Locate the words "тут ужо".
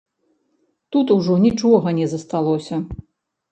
0.95-1.37